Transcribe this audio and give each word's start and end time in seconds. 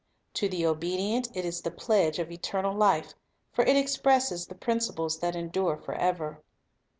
To 0.33 0.49
the 0.49 0.65
obedient 0.65 1.27
it 1.35 1.45
is 1.45 1.61
the 1.61 1.69
pledge 1.69 2.17
of 2.17 2.31
eternal 2.31 2.75
life; 2.75 3.13
for 3.51 3.63
it 3.65 3.77
expresses 3.77 4.47
the 4.47 4.55
principles 4.55 5.19
that 5.19 5.35
endure 5.35 5.77
forever. 5.77 6.41